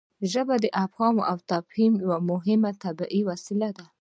ژبه 0.31 0.55
د 0.63 0.65
افهام 0.85 1.15
او 1.29 1.37
تفهیم 1.51 1.93
یوه 2.03 2.71
طبیعي 2.83 3.21
وسیله 3.29 3.69
ده. 3.77 3.85